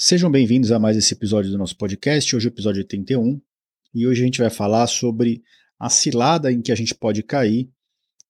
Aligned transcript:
Sejam 0.00 0.30
bem-vindos 0.30 0.70
a 0.70 0.78
mais 0.78 0.96
esse 0.96 1.12
episódio 1.12 1.50
do 1.50 1.58
nosso 1.58 1.76
podcast, 1.76 2.36
hoje 2.36 2.46
é 2.46 2.50
o 2.50 2.52
episódio 2.54 2.78
81, 2.82 3.40
e 3.92 4.06
hoje 4.06 4.22
a 4.22 4.24
gente 4.26 4.40
vai 4.40 4.48
falar 4.48 4.86
sobre 4.86 5.42
a 5.76 5.90
cilada 5.90 6.52
em 6.52 6.62
que 6.62 6.70
a 6.70 6.74
gente 6.76 6.94
pode 6.94 7.20
cair 7.20 7.68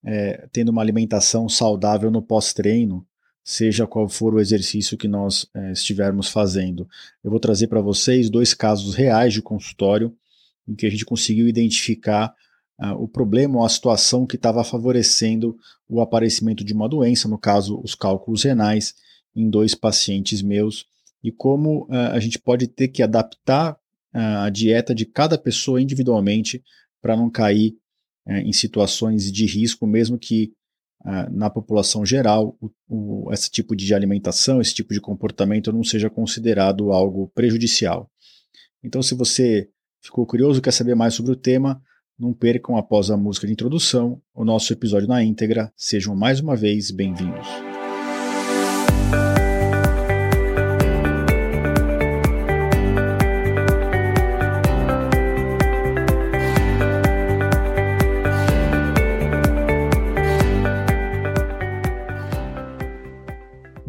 é, 0.03 0.47
tendo 0.51 0.69
uma 0.69 0.81
alimentação 0.81 1.47
saudável 1.47 2.09
no 2.09 2.23
pós-treino, 2.23 3.05
seja 3.43 3.85
qual 3.85 4.09
for 4.09 4.33
o 4.33 4.39
exercício 4.39 4.97
que 4.97 5.07
nós 5.07 5.45
é, 5.53 5.71
estivermos 5.71 6.29
fazendo. 6.29 6.89
Eu 7.23 7.29
vou 7.29 7.39
trazer 7.39 7.67
para 7.67 7.81
vocês 7.81 8.31
dois 8.31 8.55
casos 8.55 8.95
reais 8.95 9.31
de 9.31 9.41
consultório 9.43 10.11
em 10.67 10.73
que 10.73 10.87
a 10.87 10.89
gente 10.89 11.05
conseguiu 11.05 11.47
identificar 11.47 12.33
uh, 12.81 12.95
o 12.95 13.07
problema 13.07 13.59
ou 13.59 13.63
a 13.63 13.69
situação 13.69 14.25
que 14.25 14.37
estava 14.37 14.63
favorecendo 14.63 15.55
o 15.87 16.01
aparecimento 16.01 16.63
de 16.63 16.73
uma 16.73 16.89
doença, 16.89 17.27
no 17.27 17.37
caso, 17.37 17.79
os 17.83 17.93
cálculos 17.93 18.41
renais, 18.41 18.95
em 19.35 19.47
dois 19.47 19.75
pacientes 19.75 20.41
meus 20.41 20.89
e 21.23 21.31
como 21.31 21.85
uh, 21.85 22.11
a 22.13 22.19
gente 22.19 22.39
pode 22.39 22.67
ter 22.67 22.87
que 22.87 23.03
adaptar 23.03 23.73
uh, 23.73 24.43
a 24.43 24.49
dieta 24.49 24.95
de 24.95 25.05
cada 25.05 25.37
pessoa 25.37 25.81
individualmente 25.81 26.63
para 27.01 27.15
não 27.15 27.29
cair 27.29 27.75
uh, 28.27 28.33
em 28.33 28.53
situações 28.53 29.31
de 29.31 29.45
risco, 29.45 29.85
mesmo 29.85 30.17
que 30.17 30.53
na 31.31 31.49
população 31.49 32.05
geral 32.05 32.57
o, 32.59 32.69
o, 32.89 33.33
esse 33.33 33.49
tipo 33.49 33.73
de 33.73 33.93
alimentação, 33.93 34.59
esse 34.59 34.73
tipo 34.73 34.93
de 34.93 34.99
comportamento 34.99 35.71
não 35.71 35.81
seja 35.81 36.09
considerado 36.09 36.91
algo 36.91 37.29
prejudicial. 37.29 38.11
Então, 38.83 39.01
se 39.01 39.15
você 39.15 39.69
ficou 40.03 40.25
curioso, 40.25 40.61
quer 40.61 40.73
saber 40.73 40.95
mais 40.95 41.13
sobre 41.13 41.31
o 41.31 41.37
tema, 41.37 41.81
não 42.19 42.33
percam 42.33 42.75
após 42.75 43.09
a 43.09 43.15
música 43.15 43.47
de 43.47 43.53
introdução 43.53 44.21
o 44.35 44.43
nosso 44.43 44.73
episódio 44.73 45.07
na 45.07 45.23
íntegra. 45.23 45.71
Sejam 45.73 46.13
mais 46.13 46.41
uma 46.41 46.53
vez 46.53 46.91
bem-vindos. 46.91 47.47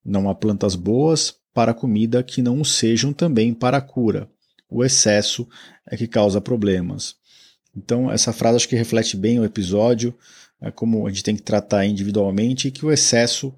Não 0.05 0.29
há 0.29 0.35
plantas 0.35 0.75
boas 0.75 1.35
para 1.53 1.75
comida 1.75 2.23
que 2.23 2.41
não 2.41 2.63
sejam 2.63 3.13
também 3.13 3.53
para 3.53 3.79
a 3.79 3.83
cura. 3.83 4.29
O 4.71 4.85
excesso 4.85 5.49
é 5.87 5.97
que 5.97 6.07
causa 6.07 6.41
problemas. 6.41 7.17
Então, 7.77 8.11
essa 8.11 8.33
frase 8.33 8.57
acho 8.57 8.69
que 8.69 8.77
reflete 8.77 9.17
bem 9.17 9.39
o 9.39 9.45
episódio, 9.45 10.15
é 10.61 10.71
como 10.71 11.07
a 11.07 11.11
gente 11.11 11.23
tem 11.23 11.37
que 11.37 11.43
tratar 11.43 11.87
individualmente 11.87 12.69
e 12.69 12.71
que 12.71 12.85
o 12.85 12.93
excesso 12.93 13.55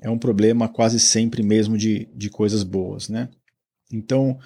é 0.00 0.10
um 0.10 0.18
problema 0.18 0.68
quase 0.68 0.98
sempre 0.98 1.42
mesmo 1.42 1.78
de, 1.78 2.08
de 2.14 2.28
coisas 2.28 2.62
boas, 2.62 3.08
né? 3.08 3.28
Então, 3.90 4.38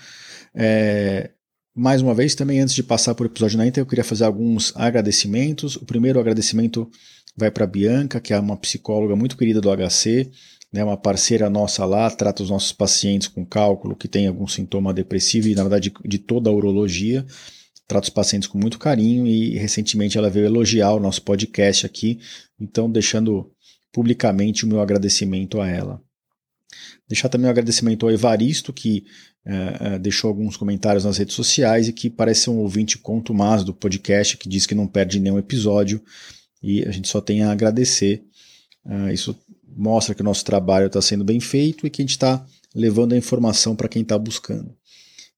é, 0.54 1.30
mais 1.74 2.00
uma 2.00 2.14
vez, 2.14 2.34
também 2.34 2.60
antes 2.60 2.74
de 2.74 2.82
passar 2.82 3.14
por 3.14 3.26
episódio 3.26 3.58
na 3.58 3.66
Inter, 3.66 3.82
eu 3.82 3.86
queria 3.86 4.04
fazer 4.04 4.24
alguns 4.24 4.72
agradecimentos. 4.74 5.76
O 5.76 5.84
primeiro 5.84 6.18
agradecimento 6.18 6.90
vai 7.36 7.50
para 7.50 7.64
a 7.64 7.68
Bianca, 7.68 8.20
que 8.20 8.32
é 8.32 8.38
uma 8.38 8.56
psicóloga 8.56 9.14
muito 9.14 9.36
querida 9.36 9.60
do 9.60 9.70
HC, 9.70 10.30
né, 10.72 10.82
uma 10.82 10.96
parceira 10.96 11.48
nossa 11.48 11.84
lá, 11.84 12.10
trata 12.10 12.42
os 12.42 12.50
nossos 12.50 12.72
pacientes 12.72 13.28
com 13.28 13.44
cálculo 13.44 13.94
que 13.94 14.08
tem 14.08 14.26
algum 14.26 14.46
sintoma 14.46 14.92
depressivo 14.92 15.48
e, 15.48 15.54
na 15.54 15.62
verdade, 15.62 15.90
de, 15.90 16.08
de 16.08 16.18
toda 16.18 16.50
a 16.50 16.52
urologia. 16.52 17.24
Trata 17.86 18.08
os 18.08 18.10
pacientes 18.10 18.48
com 18.48 18.58
muito 18.58 18.78
carinho 18.78 19.26
e 19.26 19.56
recentemente 19.56 20.18
ela 20.18 20.28
veio 20.28 20.46
elogiar 20.46 20.92
o 20.92 21.00
nosso 21.00 21.22
podcast 21.22 21.86
aqui, 21.86 22.18
então 22.58 22.90
deixando 22.90 23.52
publicamente 23.92 24.64
o 24.64 24.68
meu 24.68 24.80
agradecimento 24.80 25.60
a 25.60 25.68
ela. 25.68 26.02
Deixar 27.08 27.28
também 27.28 27.46
um 27.46 27.50
agradecimento 27.50 28.04
ao 28.04 28.12
Evaristo, 28.12 28.72
que 28.72 29.04
uh, 29.46 29.98
deixou 30.00 30.28
alguns 30.28 30.56
comentários 30.56 31.04
nas 31.04 31.16
redes 31.16 31.36
sociais 31.36 31.86
e 31.86 31.92
que 31.92 32.10
parece 32.10 32.50
um 32.50 32.58
ouvinte 32.58 32.98
contumaz 32.98 33.62
do 33.62 33.72
podcast, 33.72 34.36
que 34.36 34.48
diz 34.48 34.66
que 34.66 34.74
não 34.74 34.88
perde 34.88 35.20
nenhum 35.20 35.38
episódio 35.38 36.02
e 36.66 36.84
a 36.84 36.90
gente 36.90 37.06
só 37.06 37.20
tem 37.20 37.44
a 37.44 37.52
agradecer. 37.52 38.24
Uh, 38.84 39.10
isso 39.12 39.38
mostra 39.64 40.16
que 40.16 40.20
o 40.20 40.24
nosso 40.24 40.44
trabalho 40.44 40.88
está 40.88 41.00
sendo 41.00 41.22
bem 41.22 41.38
feito 41.38 41.86
e 41.86 41.90
que 41.90 42.02
a 42.02 42.04
gente 42.04 42.10
está 42.10 42.44
levando 42.74 43.12
a 43.12 43.16
informação 43.16 43.76
para 43.76 43.88
quem 43.88 44.02
está 44.02 44.18
buscando. 44.18 44.74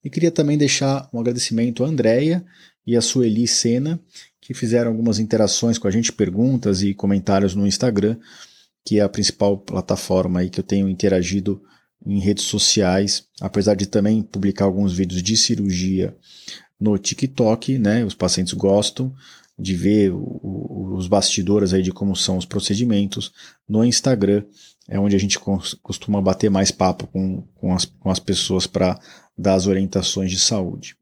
E 0.03 0.09
queria 0.09 0.31
também 0.31 0.57
deixar 0.57 1.07
um 1.13 1.21
agradecimento 1.21 1.85
à 1.85 1.89
Andrea 1.89 2.43
e 2.87 2.97
à 2.97 3.03
Sueli 3.03 3.47
Sena, 3.47 4.01
que 4.41 4.55
fizeram 4.55 4.91
algumas 4.91 5.19
interações 5.19 5.77
com 5.77 5.87
a 5.87 5.91
gente, 5.91 6.11
perguntas 6.11 6.83
e 6.83 6.95
comentários 6.95 7.55
no 7.55 7.67
Instagram, 7.67 8.17
que 8.83 8.99
é 8.99 9.03
a 9.03 9.09
principal 9.09 9.59
plataforma 9.59 10.41
aí 10.41 10.49
que 10.49 10.61
eu 10.61 10.65
tenho 10.65 10.89
interagido 10.89 11.61
em 12.07 12.21
redes 12.21 12.45
sociais, 12.45 13.25
apesar 13.39 13.75
de 13.75 13.85
também 13.85 14.23
publicar 14.23 14.65
alguns 14.65 14.95
vídeos 14.95 15.23
de 15.23 15.37
cirurgia 15.37 16.17
no 16.81 16.97
TikTok, 16.99 17.79
né? 17.79 18.05
Os 18.05 18.15
pacientes 18.15 18.53
gostam, 18.53 19.15
de 19.59 19.75
ver 19.75 20.13
o, 20.13 20.95
os 20.97 21.09
bastidores 21.09 21.75
aí 21.75 21.83
de 21.83 21.93
como 21.93 22.15
são 22.15 22.37
os 22.37 22.45
procedimentos 22.45 23.33
no 23.69 23.85
Instagram, 23.85 24.45
é 24.89 24.99
onde 24.99 25.17
a 25.17 25.19
gente 25.19 25.39
costuma 25.83 26.23
bater 26.23 26.49
mais 26.49 26.71
papo 26.71 27.07
com, 27.09 27.43
com, 27.57 27.75
as, 27.75 27.85
com 27.85 28.11
as 28.11 28.19
pessoas 28.19 28.67
para 28.67 28.99
dar 29.37 29.55
as 29.55 29.67
orientações 29.67 30.31
de 30.31 30.39
saúde. 30.39 30.97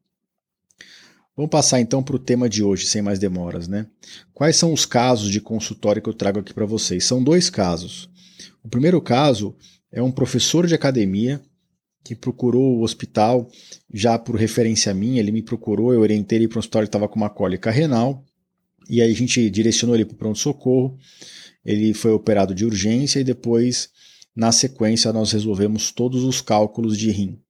Vamos 1.36 1.50
passar 1.50 1.80
então 1.80 2.02
para 2.02 2.16
o 2.16 2.18
tema 2.18 2.48
de 2.48 2.62
hoje, 2.62 2.86
sem 2.86 3.02
mais 3.02 3.18
demoras, 3.18 3.68
né? 3.68 3.86
Quais 4.32 4.56
são 4.56 4.72
os 4.72 4.86
casos 4.86 5.30
de 5.30 5.38
consultório 5.38 6.00
que 6.00 6.08
eu 6.08 6.14
trago 6.14 6.40
aqui 6.40 6.54
para 6.54 6.64
vocês? 6.64 7.04
São 7.04 7.22
dois 7.22 7.50
casos. 7.50 8.08
O 8.64 8.68
primeiro 8.68 9.00
caso 9.02 9.54
é 9.92 10.02
um 10.02 10.10
professor 10.10 10.66
de 10.66 10.74
academia 10.74 11.40
que 12.06 12.14
procurou 12.14 12.78
o 12.78 12.82
hospital 12.82 13.50
já 13.92 14.16
por 14.16 14.36
referência 14.36 14.94
minha, 14.94 15.18
ele 15.18 15.32
me 15.32 15.42
procurou, 15.42 15.92
eu 15.92 16.00
orientei 16.00 16.38
ele 16.38 16.46
para 16.46 16.58
um 16.58 16.60
hospital 16.60 16.82
que 16.82 16.88
estava 16.88 17.08
com 17.08 17.16
uma 17.16 17.28
cólica 17.28 17.68
renal, 17.68 18.24
e 18.88 19.02
aí 19.02 19.10
a 19.10 19.14
gente 19.14 19.50
direcionou 19.50 19.96
ele 19.96 20.04
para 20.04 20.14
o 20.14 20.18
pronto-socorro, 20.18 20.96
ele 21.64 21.92
foi 21.92 22.12
operado 22.12 22.54
de 22.54 22.64
urgência 22.64 23.18
e 23.18 23.24
depois, 23.24 23.90
na 24.36 24.52
sequência, 24.52 25.12
nós 25.12 25.32
resolvemos 25.32 25.90
todos 25.90 26.22
os 26.22 26.40
cálculos 26.40 26.96
de 26.96 27.10
rim. 27.10 27.40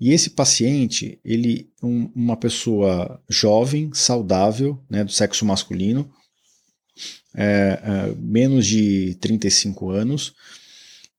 E 0.00 0.10
esse 0.12 0.30
paciente, 0.30 1.20
ele 1.24 1.70
um, 1.80 2.10
uma 2.12 2.36
pessoa 2.36 3.22
jovem, 3.30 3.90
saudável, 3.94 4.82
né, 4.90 5.04
do 5.04 5.12
sexo 5.12 5.46
masculino, 5.46 6.10
é, 7.34 7.80
é, 7.82 8.14
menos 8.18 8.66
de 8.66 9.14
35 9.20 9.90
anos, 9.90 10.34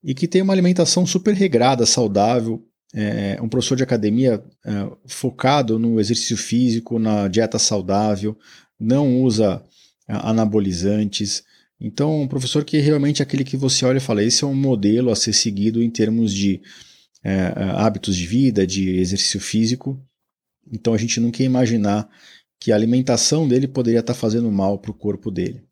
e 0.07 0.15
que 0.15 0.25
tem 0.25 0.41
uma 0.41 0.53
alimentação 0.53 1.05
super 1.05 1.33
regrada, 1.33 1.85
saudável, 1.85 2.65
é, 2.95 3.37
um 3.41 3.49
professor 3.49 3.75
de 3.75 3.83
academia 3.83 4.41
é, 4.65 4.71
focado 5.05 5.77
no 5.77 5.99
exercício 5.99 6.37
físico, 6.37 6.97
na 6.97 7.27
dieta 7.27 7.59
saudável, 7.59 8.37
não 8.79 9.21
usa 9.21 9.61
é, 10.07 10.13
anabolizantes. 10.13 11.43
Então, 11.77 12.21
um 12.21 12.27
professor 12.27 12.63
que 12.63 12.77
realmente 12.77 13.21
é 13.21 13.23
aquele 13.23 13.43
que 13.43 13.57
você 13.57 13.85
olha 13.85 13.97
e 13.97 13.99
fala: 13.99 14.23
esse 14.23 14.45
é 14.45 14.47
um 14.47 14.55
modelo 14.55 15.11
a 15.11 15.15
ser 15.15 15.33
seguido 15.33 15.83
em 15.83 15.89
termos 15.89 16.33
de 16.33 16.61
é, 17.21 17.33
é, 17.33 17.63
hábitos 17.75 18.15
de 18.15 18.25
vida, 18.25 18.65
de 18.65 18.89
exercício 18.97 19.41
físico. 19.41 20.01
Então 20.71 20.93
a 20.93 20.97
gente 20.97 21.19
nunca 21.19 21.41
ia 21.41 21.45
imaginar 21.45 22.07
que 22.61 22.71
a 22.71 22.75
alimentação 22.75 23.45
dele 23.45 23.67
poderia 23.67 23.99
estar 23.99 24.13
fazendo 24.13 24.49
mal 24.49 24.79
para 24.79 24.91
o 24.91 24.93
corpo 24.93 25.29
dele. 25.29 25.65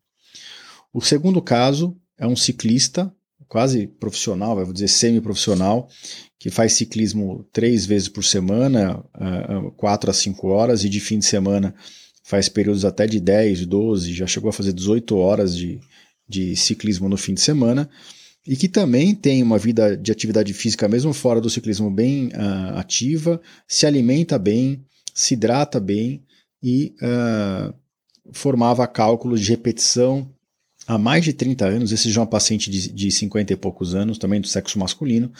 O 0.92 1.00
segundo 1.00 1.40
caso 1.40 1.96
é 2.18 2.26
um 2.26 2.36
ciclista, 2.36 3.10
quase 3.48 3.86
profissional, 3.86 4.56
vou 4.56 4.72
dizer 4.72 4.88
semi-profissional, 4.88 5.88
que 6.38 6.50
faz 6.50 6.72
ciclismo 6.72 7.46
três 7.52 7.86
vezes 7.86 8.08
por 8.08 8.24
semana, 8.24 9.04
é, 9.18 9.70
quatro 9.76 10.10
a 10.10 10.14
cinco 10.14 10.48
horas, 10.48 10.84
e 10.84 10.88
de 10.88 11.00
fim 11.00 11.18
de 11.18 11.26
semana 11.26 11.74
faz 12.24 12.48
períodos 12.48 12.84
até 12.84 13.06
de 13.06 13.20
10, 13.20 13.66
12, 13.66 14.12
já 14.12 14.26
chegou 14.26 14.50
a 14.50 14.52
fazer 14.52 14.72
18 14.72 15.16
horas 15.16 15.56
de, 15.56 15.80
de 16.28 16.56
ciclismo 16.56 17.08
no 17.08 17.16
fim 17.16 17.34
de 17.34 17.40
semana 17.40 17.88
e 18.46 18.56
que 18.56 18.68
também 18.68 19.14
tem 19.14 19.42
uma 19.42 19.58
vida 19.58 19.96
de 19.96 20.12
atividade 20.12 20.52
física, 20.52 20.88
mesmo 20.88 21.12
fora 21.12 21.40
do 21.40 21.50
ciclismo, 21.50 21.90
bem 21.90 22.28
uh, 22.28 22.78
ativa, 22.78 23.40
se 23.66 23.86
alimenta 23.86 24.38
bem, 24.38 24.84
se 25.12 25.34
hidrata 25.34 25.80
bem 25.80 26.24
e 26.62 26.94
uh, 27.02 27.74
formava 28.32 28.86
cálculos 28.86 29.40
de 29.40 29.50
repetição 29.50 30.32
há 30.86 30.98
mais 30.98 31.24
de 31.24 31.32
30 31.32 31.66
anos. 31.66 31.92
Esse 31.92 32.10
já 32.10 32.20
é 32.20 32.24
um 32.24 32.26
paciente 32.26 32.70
de, 32.70 32.92
de 32.92 33.10
50 33.10 33.52
e 33.52 33.56
poucos 33.56 33.94
anos, 33.94 34.18
também 34.18 34.40
do 34.40 34.46
sexo 34.46 34.78
masculino, 34.78 35.32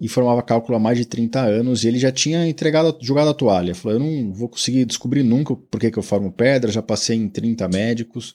e 0.00 0.08
formava 0.08 0.42
cálculo 0.42 0.76
há 0.76 0.80
mais 0.80 0.98
de 0.98 1.04
30 1.04 1.40
anos, 1.40 1.84
e 1.84 1.88
ele 1.88 1.98
já 1.98 2.12
tinha 2.12 2.46
entregado, 2.48 2.96
jogado 3.00 3.30
a 3.30 3.34
toalha. 3.34 3.74
Falou: 3.74 3.98
Eu 3.98 4.04
não 4.04 4.32
vou 4.32 4.48
conseguir 4.48 4.84
descobrir 4.84 5.22
nunca 5.22 5.54
por 5.54 5.80
que, 5.80 5.90
que 5.90 5.98
eu 5.98 6.02
formo 6.02 6.32
pedra, 6.32 6.70
já 6.70 6.82
passei 6.82 7.16
em 7.16 7.28
30 7.28 7.68
médicos 7.68 8.34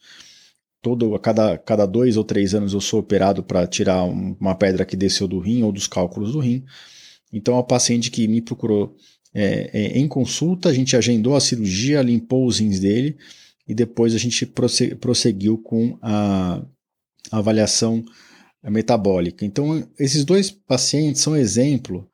todo 0.83 1.15
a 1.15 1.19
cada, 1.19 1.57
cada 1.57 1.85
dois 1.85 2.17
ou 2.17 2.25
três 2.25 2.53
anos 2.53 2.73
eu 2.73 2.81
sou 2.81 2.99
operado 2.99 3.41
para 3.41 3.65
tirar 3.65 4.03
um, 4.03 4.35
uma 4.37 4.53
pedra 4.53 4.85
que 4.85 4.97
desceu 4.97 5.27
do 5.29 5.39
rim 5.39 5.63
ou 5.63 5.71
dos 5.71 5.87
cálculos 5.87 6.33
do 6.33 6.39
rim. 6.39 6.65
Então, 7.31 7.57
a 7.57 7.63
paciente 7.63 8.11
que 8.11 8.27
me 8.27 8.41
procurou 8.41 8.95
é, 9.33 9.71
é, 9.73 9.97
em 9.97 10.07
consulta, 10.07 10.69
a 10.69 10.73
gente 10.73 10.95
agendou 10.95 11.35
a 11.35 11.39
cirurgia, 11.39 12.01
limpou 12.01 12.45
os 12.45 12.59
rins 12.59 12.79
dele 12.79 13.17
e 13.67 13.73
depois 13.73 14.13
a 14.13 14.17
gente 14.17 14.45
prosseguiu 14.99 15.57
com 15.57 15.97
a, 16.01 16.61
avaliação 17.31 18.03
metabólica. 18.63 19.45
Então, 19.45 19.87
esses 19.97 20.23
dois 20.25 20.51
pacientes 20.51 21.21
são 21.21 21.35
exemplo 21.35 22.07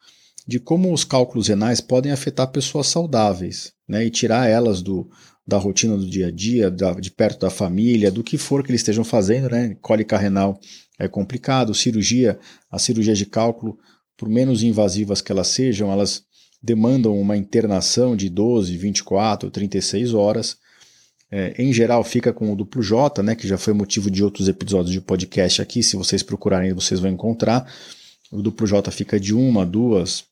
de 0.48 0.60
como 0.60 0.94
os 0.94 1.04
cálculos 1.04 1.48
renais 1.48 1.82
podem 1.82 2.12
afetar 2.12 2.52
pessoas 2.52 2.88
saudáveis 2.88 3.74
né, 3.88 4.06
e 4.06 4.10
tirar 4.10 4.48
elas 4.48 4.82
do, 4.82 5.10
da 5.46 5.58
rotina 5.58 5.98
do 5.98 6.10
dia 6.10 6.28
a 6.28 6.32
dia, 6.32 6.72
da, 6.72 6.94
de 6.94 7.12
perto 7.12 7.42
da 7.42 7.50
família, 7.50 8.12
do 8.12 8.24
que 8.24 8.38
for 8.38 8.64
que 8.64 8.72
eles 8.72 8.82
estejam 8.82 9.04
fazendo, 9.04 9.50
né? 9.50 9.76
Cólica 9.82 10.18
renal 10.18 10.60
é 10.98 11.08
complicado, 11.08 11.74
cirurgia, 11.74 12.40
as 12.70 12.82
cirurgias 12.84 13.18
de 13.18 13.26
cálculo, 13.26 13.78
por 14.18 14.30
menos 14.30 14.64
invasivas 14.64 15.22
que 15.22 15.32
elas 15.32 15.48
sejam, 15.48 15.92
elas 15.92 16.24
demandam 16.62 17.20
uma 17.20 17.38
internação 17.38 18.16
de 18.16 18.30
12, 18.30 18.76
24, 18.78 19.50
36 19.50 20.14
horas. 20.14 20.58
É, 21.32 21.62
em 21.62 21.72
geral, 21.72 22.04
fica 22.04 22.34
com 22.34 22.52
o 22.52 22.56
duplo 22.56 22.82
J, 22.82 23.22
né, 23.22 23.36
que 23.36 23.48
já 23.48 23.58
foi 23.58 23.74
motivo 23.74 24.10
de 24.10 24.24
outros 24.24 24.48
episódios 24.48 24.92
de 24.92 25.00
podcast 25.00 25.62
aqui. 25.62 25.84
Se 25.84 25.96
vocês 25.96 26.24
procurarem, 26.24 26.74
vocês 26.74 27.00
vão 27.00 27.12
encontrar. 27.12 27.72
O 28.32 28.42
duplo 28.42 28.66
J 28.66 28.90
fica 28.92 29.20
de 29.20 29.34
uma, 29.34 29.66
duas, 29.66 30.26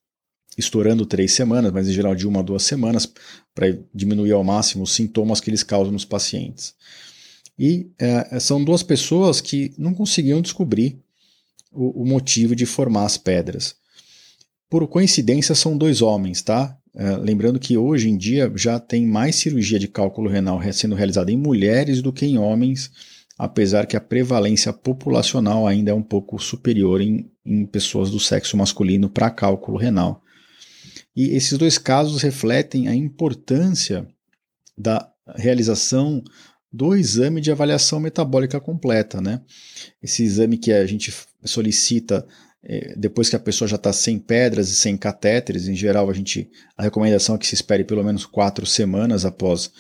estourando 0.58 1.06
três 1.06 1.34
semanas, 1.34 1.72
mas 1.72 1.88
em 1.88 1.94
geral 1.94 2.16
de 2.16 2.28
uma 2.28 2.40
a 2.40 2.44
duas 2.44 2.64
semanas, 2.64 3.08
para 3.54 3.78
diminuir 3.94 4.32
ao 4.32 4.44
máximo 4.44 4.84
os 4.84 4.92
sintomas 4.92 5.40
que 5.40 5.50
eles 5.50 5.64
causam 5.64 5.92
nos 5.92 6.06
pacientes. 6.06 6.74
E 7.58 7.90
é, 7.98 8.40
são 8.40 8.64
duas 8.64 8.84
pessoas 8.84 9.42
que 9.42 9.74
não 9.78 9.94
conseguiam 9.94 10.42
descobrir 10.42 11.00
o, 11.72 12.04
o, 12.04 12.06
motivo 12.06 12.56
de 12.56 12.66
formar 12.66 13.06
as 13.06 13.18
pedras. 13.18 13.76
Por 14.70 14.88
coincidência, 14.88 15.56
são 15.56 15.78
dois 15.78 16.02
homens, 16.02 16.42
tá? 16.42 16.77
É, 17.00 17.16
lembrando 17.16 17.60
que 17.60 17.78
hoje 17.78 18.10
em 18.10 18.18
dia 18.18 18.52
já 18.56 18.80
tem 18.80 19.06
mais 19.06 19.36
cirurgia 19.36 19.78
de 19.78 19.88
cálculo 19.88 20.28
renal 20.28 20.60
sendo 20.74 20.96
realizada 20.96 21.32
em 21.32 21.38
mulheres 21.38 22.02
do 22.02 22.12
que 22.12 22.26
em 22.26 22.40
homens, 22.40 22.92
apesar 23.38 23.86
que 23.86 23.96
a 23.96 24.02
prevalência 24.02 24.74
populacional 24.74 25.68
ainda 25.68 25.92
é 25.92 25.94
um 25.94 26.02
pouco 26.02 26.40
superior 26.40 27.00
em, 27.00 27.30
em 27.46 27.68
pessoas 27.68 28.10
do 28.10 28.20
sexo 28.20 28.58
masculino 28.58 29.12
para 29.12 29.30
cálculo 29.30 29.78
renal. 29.78 30.24
E 31.16 31.36
esses 31.36 31.56
dois 31.56 31.78
casos 31.78 32.24
refletem 32.24 32.88
a 32.88 32.96
importância 32.96 34.08
da 34.76 35.08
realização 35.36 36.24
do 36.74 36.96
exame 36.96 37.42
de 37.42 37.52
avaliação 37.52 38.00
metabólica 38.00 38.60
completa. 38.60 39.22
Né? 39.22 39.42
Esse 40.02 40.24
exame 40.24 40.58
que 40.58 40.72
a 40.72 40.86
gente 40.88 41.14
solicita 41.44 42.26
depois 42.98 43.30
que 43.30 43.36
a 43.36 43.40
pessoa 43.40 43.68
já 43.68 43.76
está 43.76 43.94
sem 43.94 44.20
pedras 44.20 44.70
e 44.70 44.76
sem 44.76 44.98
catéteres, 44.98 45.68
em 45.68 45.76
geral 45.76 46.10
a 46.10 46.14
gente 46.14 46.50
a 46.76 46.84
recomendação 46.84 47.36
é 47.36 47.38
que 47.38 47.48
se 47.48 47.56
espere 47.56 47.84
pelo 47.84 48.04
menos 48.04 48.26
quatro 48.26 48.66
semanas 48.66 49.26
após 49.26 49.72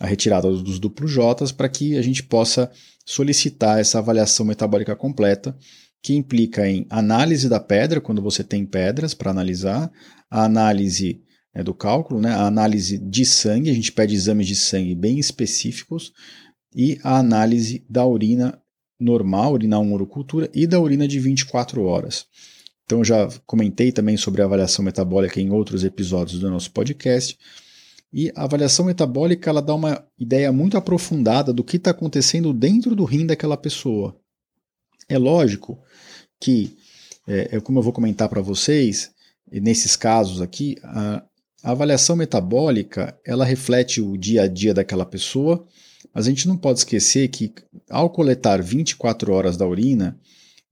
a 0.00 0.06
retirada 0.06 0.48
dos 0.48 0.78
duplos 0.78 1.10
J 1.10 1.52
para 1.54 1.68
que 1.68 1.96
a 1.96 2.02
gente 2.02 2.22
possa 2.22 2.70
solicitar 3.04 3.80
essa 3.80 3.98
avaliação 3.98 4.44
metabólica 4.44 4.94
completa 4.94 5.56
que 6.02 6.14
implica 6.14 6.68
em 6.68 6.86
análise 6.88 7.48
da 7.48 7.58
pedra, 7.58 8.00
quando 8.00 8.22
você 8.22 8.44
tem 8.44 8.64
pedras 8.64 9.12
para 9.12 9.32
analisar, 9.32 9.90
a 10.30 10.44
análise 10.44 11.20
é, 11.52 11.64
do 11.64 11.74
cálculo, 11.74 12.20
né, 12.20 12.30
a 12.30 12.46
análise 12.46 12.96
de 12.96 13.24
sangue, 13.24 13.70
a 13.70 13.74
gente 13.74 13.90
pede 13.90 14.14
exames 14.14 14.46
de 14.46 14.54
sangue 14.54 14.94
bem 14.94 15.18
específicos, 15.18 16.12
e 16.72 16.98
a 17.02 17.18
análise 17.18 17.84
da 17.90 18.06
urina 18.06 18.56
normal, 18.98 19.54
1 19.54 19.92
urocultura, 19.92 20.50
e 20.54 20.66
da 20.66 20.80
urina 20.80 21.06
de 21.06 21.18
24 21.18 21.82
horas. 21.82 22.26
Então, 22.84 23.04
já 23.04 23.28
comentei 23.44 23.90
também 23.90 24.16
sobre 24.16 24.42
a 24.42 24.44
avaliação 24.44 24.84
metabólica 24.84 25.40
em 25.40 25.50
outros 25.50 25.82
episódios 25.84 26.38
do 26.38 26.50
nosso 26.50 26.70
podcast. 26.70 27.36
E 28.12 28.30
a 28.36 28.44
avaliação 28.44 28.84
metabólica 28.86 29.50
ela 29.50 29.60
dá 29.60 29.74
uma 29.74 30.04
ideia 30.18 30.52
muito 30.52 30.76
aprofundada 30.76 31.52
do 31.52 31.64
que 31.64 31.76
está 31.76 31.90
acontecendo 31.90 32.52
dentro 32.52 32.94
do 32.94 33.04
rim 33.04 33.26
daquela 33.26 33.56
pessoa. 33.56 34.16
É 35.08 35.18
lógico 35.18 35.78
que, 36.40 36.76
é, 37.26 37.56
é 37.56 37.60
como 37.60 37.78
eu 37.78 37.82
vou 37.82 37.92
comentar 37.92 38.28
para 38.28 38.40
vocês, 38.40 39.10
nesses 39.50 39.96
casos 39.96 40.40
aqui, 40.40 40.76
a, 40.82 41.24
a 41.62 41.70
avaliação 41.72 42.16
metabólica 42.16 43.18
ela 43.24 43.44
reflete 43.44 44.00
o 44.00 44.16
dia 44.16 44.42
a 44.42 44.48
dia 44.48 44.72
daquela 44.72 45.04
pessoa, 45.04 45.66
mas 46.16 46.26
a 46.26 46.30
gente 46.30 46.48
não 46.48 46.56
pode 46.56 46.78
esquecer 46.78 47.28
que 47.28 47.52
ao 47.90 48.08
coletar 48.08 48.62
24 48.62 49.30
horas 49.34 49.54
da 49.54 49.68
urina, 49.68 50.18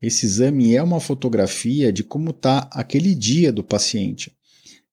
esse 0.01 0.25
exame 0.25 0.75
é 0.75 0.83
uma 0.83 1.01
fotografia 1.01 1.93
de 1.93 2.03
como 2.03 2.31
está 2.31 2.61
aquele 2.73 3.15
dia 3.15 3.53
do 3.53 3.63
paciente. 3.63 4.33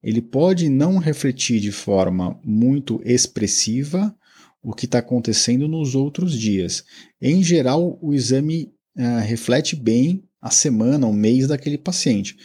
Ele 0.03 0.21
pode 0.21 0.67
não 0.67 0.97
refletir 0.97 1.61
de 1.61 1.71
forma 1.71 2.37
muito 2.43 3.01
expressiva 3.05 4.13
o 4.61 4.73
que 4.73 4.83
está 4.83 4.99
acontecendo 4.99 5.69
nos 5.69 5.95
outros 5.95 6.37
dias. 6.37 6.83
Em 7.21 7.41
geral, 7.41 7.97
o 8.01 8.13
exame 8.13 8.73
uh, 8.97 9.21
reflete 9.21 9.73
bem 9.73 10.21
a 10.41 10.51
semana, 10.51 11.07
o 11.07 11.13
mês 11.13 11.47
daquele 11.47 11.77
paciente. 11.77 12.35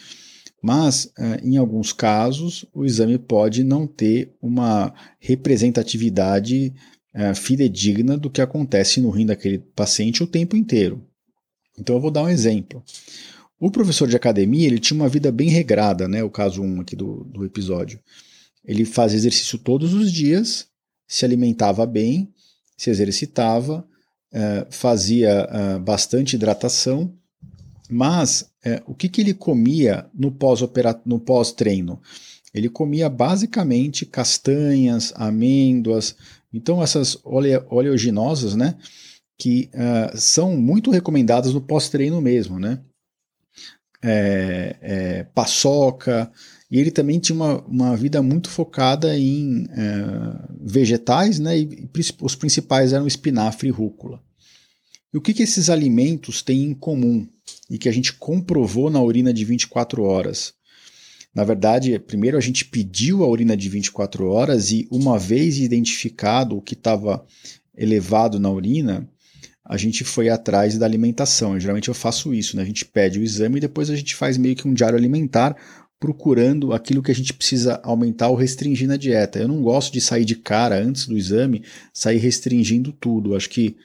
Mas, 0.63 1.11
uh, 1.19 1.43
em 1.43 1.57
alguns 1.57 1.91
casos, 1.91 2.65
o 2.73 2.85
exame 2.85 3.17
pode 3.17 3.65
não 3.65 3.85
ter 3.85 4.33
uma 4.41 4.93
representatividade 5.19 6.73
é, 7.17 7.33
fidedigna 7.33 8.15
do 8.15 8.29
que 8.29 8.41
acontece 8.41 9.01
no 9.01 9.09
rim 9.09 9.25
daquele 9.25 9.57
paciente 9.57 10.21
o 10.21 10.27
tempo 10.27 10.55
inteiro. 10.55 11.03
Então 11.75 11.95
eu 11.95 12.01
vou 12.01 12.11
dar 12.11 12.23
um 12.23 12.29
exemplo. 12.29 12.83
O 13.59 13.71
professor 13.71 14.07
de 14.07 14.15
academia 14.15 14.67
ele 14.67 14.77
tinha 14.77 14.99
uma 14.99 15.09
vida 15.09 15.31
bem 15.31 15.49
regrada, 15.49 16.07
né? 16.07 16.23
O 16.23 16.29
caso 16.29 16.61
1 16.61 16.81
aqui 16.81 16.95
do, 16.95 17.23
do 17.23 17.43
episódio. 17.43 17.99
Ele 18.63 18.85
fazia 18.85 19.17
exercício 19.17 19.57
todos 19.57 19.95
os 19.95 20.11
dias, 20.11 20.67
se 21.07 21.25
alimentava 21.25 21.87
bem, 21.87 22.31
se 22.77 22.91
exercitava, 22.91 23.83
é, 24.31 24.67
fazia 24.69 25.29
é, 25.29 25.79
bastante 25.79 26.35
hidratação, 26.35 27.11
mas 27.89 28.51
é, 28.63 28.83
o 28.85 28.93
que, 28.93 29.09
que 29.09 29.21
ele 29.21 29.33
comia 29.33 30.05
no 30.13 30.31
pós-treino? 30.31 31.19
Pós 31.19 31.55
ele 32.53 32.69
comia 32.69 33.09
basicamente 33.09 34.05
castanhas, 34.05 35.13
amêndoas, 35.15 36.15
então 36.53 36.81
essas 36.81 37.17
ole 37.23 37.57
oleaginosas, 37.69 38.55
né? 38.55 38.77
Que 39.37 39.69
uh, 39.73 40.17
são 40.17 40.57
muito 40.57 40.91
recomendadas 40.91 41.53
no 41.53 41.61
pós-treino 41.61 42.21
mesmo, 42.21 42.59
né? 42.59 42.81
É, 44.03 44.75
é, 44.79 45.23
paçoca, 45.23 46.31
e 46.69 46.79
ele 46.79 46.91
também 46.91 47.19
tinha 47.19 47.35
uma, 47.35 47.61
uma 47.61 47.95
vida 47.95 48.21
muito 48.21 48.49
focada 48.49 49.17
em 49.17 49.63
uh, 49.63 50.55
vegetais, 50.61 51.39
né? 51.39 51.57
E, 51.57 51.63
e 51.63 51.89
os 52.21 52.35
principais 52.35 52.93
eram 52.93 53.07
espinafre 53.07 53.69
e 53.69 53.71
rúcula. 53.71 54.21
E 55.13 55.17
o 55.17 55.21
que, 55.21 55.33
que 55.33 55.43
esses 55.43 55.69
alimentos 55.69 56.41
têm 56.41 56.65
em 56.65 56.73
comum 56.73 57.27
e 57.69 57.77
que 57.77 57.87
a 57.87 57.91
gente 57.91 58.13
comprovou 58.13 58.89
na 58.89 59.01
urina 59.01 59.33
de 59.33 59.45
24 59.45 60.03
horas? 60.03 60.53
Na 61.37 61.43
verdade, 61.43 61.99
primeiro 61.99 62.35
a 62.35 62.41
gente 62.41 62.65
pediu 62.65 63.23
a 63.23 63.27
urina 63.27 63.55
de 63.55 63.69
24 63.69 64.27
horas 64.27 64.71
e, 64.71 64.87
uma 64.89 65.19
vez 65.19 65.59
identificado 65.59 66.57
o 66.57 66.61
que 66.63 66.73
estava 66.73 67.23
elevado 67.77 68.39
na 68.39 68.49
urina, 68.49 69.07
a 69.63 69.77
gente 69.77 70.03
foi 70.03 70.29
atrás 70.29 70.79
da 70.79 70.85
alimentação. 70.87 71.59
geralmente 71.59 71.89
eu 71.89 71.93
faço 71.93 72.33
isso, 72.33 72.57
né? 72.57 72.63
A 72.63 72.65
gente 72.65 72.83
pede 72.83 73.19
o 73.19 73.23
exame 73.23 73.57
e 73.57 73.61
depois 73.61 73.91
a 73.91 73.95
gente 73.95 74.15
faz 74.15 74.35
meio 74.35 74.55
que 74.55 74.67
um 74.67 74.73
diário 74.73 74.97
alimentar 74.97 75.55
procurando 75.99 76.73
aquilo 76.73 77.03
que 77.03 77.11
a 77.11 77.15
gente 77.15 77.35
precisa 77.35 77.79
aumentar 77.83 78.29
ou 78.29 78.35
restringir 78.35 78.87
na 78.87 78.97
dieta. 78.97 79.37
Eu 79.37 79.47
não 79.47 79.61
gosto 79.61 79.93
de 79.93 80.01
sair 80.01 80.25
de 80.25 80.37
cara 80.37 80.81
antes 80.81 81.05
do 81.05 81.15
exame, 81.15 81.63
sair 81.93 82.17
restringindo 82.17 82.91
tudo. 82.91 83.35
Acho 83.35 83.51
que 83.51 83.77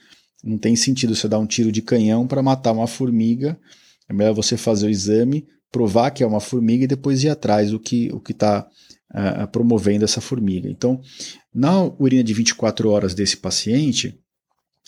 não 0.43 0.57
tem 0.57 0.75
sentido 0.75 1.15
você 1.15 1.29
dar 1.29 1.39
um 1.39 1.47
tiro 1.47 1.71
de 1.71 1.83
canhão 1.83 2.27
para 2.27 2.43
matar 2.43 2.73
uma 2.73 2.87
formiga. 2.87 3.61
É 4.09 4.15
melhor 4.15 4.33
você 4.33 4.57
fazer 4.57 4.87
o 4.87 4.91
exame, 4.91 5.47
provar 5.73 6.11
que 6.11 6.23
é 6.23 6.27
uma 6.27 6.41
formiga 6.41 6.85
e 6.85 6.89
depois 6.89 7.25
ir 7.25 7.31
atrás 7.31 7.71
do 7.71 7.81
que 7.81 8.13
o 8.13 8.23
está 8.29 8.69
uh, 9.11 9.49
promovendo 9.49 10.05
essa 10.05 10.21
formiga. 10.21 10.69
Então, 10.69 11.01
na 11.53 11.83
urina 11.99 12.23
de 12.23 12.35
24 12.35 12.91
horas 12.91 13.15
desse 13.15 13.39
paciente, 13.39 14.17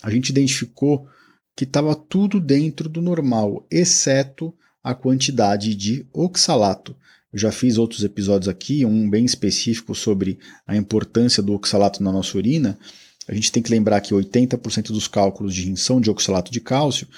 a 0.03 0.11
gente 0.11 0.29
identificou 0.29 1.09
que 1.57 1.65
estava 1.65 1.95
tudo 1.95 2.39
dentro 2.39 2.89
do 2.89 3.01
normal, 3.01 3.67
exceto 3.71 4.55
a 4.83 4.95
quantidade 4.95 5.75
de 5.75 6.07
oxalato. 6.13 6.95
Eu 7.33 7.39
já 7.39 7.51
fiz 7.51 7.79
outros 7.79 8.05
episódios 8.05 8.49
aqui, 8.49 8.85
um 8.85 9.09
bem 9.09 9.25
específico 9.25 9.95
sobre 9.95 10.39
a 10.67 10.77
importância 10.77 11.43
do 11.43 11.55
oxalato 11.55 12.03
na 12.03 12.13
nossa 12.13 12.37
urina. 12.37 12.79
A 13.27 13.35
gente 13.35 13.51
tem 13.51 13.63
que 13.63 13.71
lembrar 13.71 14.01
que 14.03 14.13
80% 14.13 14.89
dos 14.89 15.09
cálculos 15.09 15.55
de 15.55 15.75
são 15.77 16.01
de 16.01 16.11
oxalato 16.11 16.53
de 16.53 16.61
cálcio, 16.61 17.09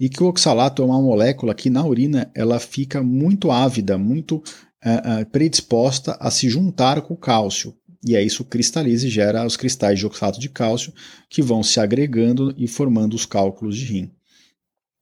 e 0.00 0.08
que 0.08 0.22
o 0.22 0.28
oxalato 0.28 0.80
é 0.80 0.84
uma 0.86 1.00
molécula 1.00 1.54
que 1.54 1.68
na 1.68 1.84
urina 1.84 2.30
ela 2.34 2.58
fica 2.58 3.02
muito 3.02 3.50
ávida, 3.50 3.98
muito 3.98 4.36
uh, 4.36 5.22
uh, 5.22 5.26
predisposta 5.30 6.16
a 6.18 6.30
se 6.30 6.48
juntar 6.48 7.02
com 7.02 7.12
o 7.12 7.18
cálcio. 7.18 7.76
E 8.02 8.16
aí 8.16 8.24
isso 8.24 8.42
cristaliza 8.42 9.06
e 9.06 9.10
gera 9.10 9.46
os 9.46 9.58
cristais 9.58 9.98
de 9.98 10.06
oxalato 10.06 10.40
de 10.40 10.48
cálcio 10.48 10.94
que 11.28 11.42
vão 11.42 11.62
se 11.62 11.78
agregando 11.78 12.54
e 12.56 12.66
formando 12.66 13.12
os 13.12 13.26
cálculos 13.26 13.76
de 13.76 13.84
rim. 13.84 14.10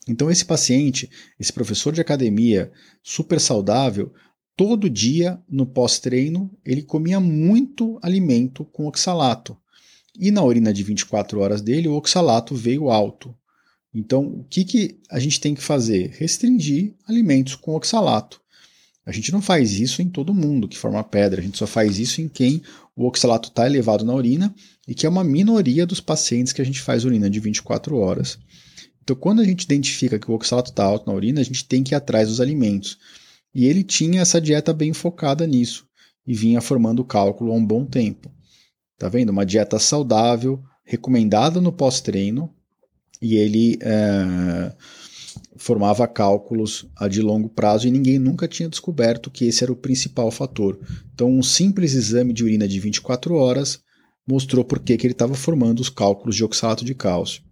Então 0.09 0.29
esse 0.29 0.45
paciente, 0.45 1.09
esse 1.39 1.53
professor 1.53 1.93
de 1.93 2.01
academia 2.01 2.73
super 3.01 3.39
saudável, 3.39 4.13
todo 4.57 4.91
dia 4.91 5.41
no 5.49 5.65
pós-treino 5.65 6.51
ele 6.67 6.83
comia 6.83 7.21
muito 7.21 8.01
alimento 8.03 8.65
com 8.65 8.89
oxalato. 8.89 9.57
E 10.19 10.33
na 10.33 10.43
urina 10.43 10.73
de 10.73 10.83
24 10.83 11.39
horas 11.39 11.63
dele, 11.63 11.87
o 11.87 11.95
oxalato 11.95 12.57
veio 12.57 12.91
alto. 12.91 13.33
Então, 13.95 14.25
o 14.25 14.45
que, 14.45 14.65
que 14.65 15.01
a 15.11 15.19
gente 15.19 15.41
tem 15.41 15.55
que 15.55 15.63
fazer? 15.63 16.11
Restringir 16.19 16.95
alimentos 17.07 17.55
com 17.55 17.75
oxalato. 17.75 18.41
A 19.05 19.13
gente 19.13 19.33
não 19.33 19.41
faz 19.41 19.73
isso 19.73 20.03
em 20.03 20.09
todo 20.09 20.35
mundo 20.35 20.69
que 20.69 20.77
forma 20.77 21.03
pedra, 21.03 21.41
a 21.41 21.45
gente 21.45 21.57
só 21.57 21.67
faz 21.67 21.99
isso 21.99 22.21
em 22.21 22.29
quem 22.29 22.63
o 22.95 23.07
oxalato 23.07 23.49
está 23.49 23.65
elevado 23.65 24.05
na 24.05 24.13
urina 24.13 24.55
e 24.87 24.95
que 24.95 25.07
é 25.07 25.09
uma 25.09 25.25
minoria 25.25 25.87
dos 25.87 26.01
pacientes 26.01 26.53
que 26.53 26.61
a 26.61 26.65
gente 26.65 26.83
faz 26.83 27.07
urina 27.07 27.31
de 27.31 27.41
24 27.41 27.97
horas. 27.97 28.39
Então, 29.03 29.17
quando 29.17 29.41
a 29.41 29.45
gente 29.45 29.63
identifica 29.63 30.19
que 30.19 30.31
o 30.31 30.35
oxalato 30.35 30.71
está 30.71 30.85
alto 30.85 31.07
na 31.07 31.15
urina, 31.15 31.41
a 31.41 31.45
gente 31.45 31.65
tem 31.65 31.83
que 31.83 31.95
ir 31.95 31.97
atrás 31.97 32.29
dos 32.29 32.43
alimentos. 32.43 32.99
E 33.55 33.65
ele 33.65 33.83
tinha 33.83 34.21
essa 34.21 34.39
dieta 34.39 34.75
bem 34.75 34.93
focada 34.93 35.47
nisso 35.47 35.87
e 36.27 36.35
vinha 36.35 36.61
formando 36.61 37.01
o 37.01 37.05
cálculo 37.05 37.53
há 37.53 37.55
um 37.55 37.65
bom 37.65 37.87
tempo. 37.87 38.31
Tá 38.99 39.09
vendo? 39.09 39.31
Uma 39.31 39.47
dieta 39.47 39.79
saudável, 39.79 40.63
recomendada 40.85 41.59
no 41.59 41.73
pós-treino, 41.73 42.55
e 43.21 43.37
ele 43.37 43.79
é, 43.81 44.73
formava 45.57 46.07
cálculos 46.07 46.87
de 47.11 47.21
longo 47.21 47.49
prazo 47.49 47.87
e 47.87 47.91
ninguém 47.91 48.19
nunca 48.19 48.49
tinha 48.49 48.69
descoberto 48.69 49.31
que 49.31 49.47
esse 49.47 49.65
era 49.65 49.73
o 49.73 49.77
principal 49.77 50.31
fator. 50.31 50.79
Então, 51.15 51.31
um 51.31 51.43
simples 51.43 51.95
exame 51.95 52.33
de 52.33 52.45
urina 52.45 52.67
de 52.67 52.79
24 52.79 53.35
horas 53.35 53.81
mostrou 54.27 54.65
por 54.65 54.79
que, 54.79 54.97
que 54.97 55.07
ele 55.07 55.15
estava 55.15 55.35
formando 55.35 55.81
os 55.81 55.89
cálculos 55.89 56.37
de 56.37 56.45
oxalato 56.45 56.85
de 56.85 56.95
cálcio. 56.95 57.43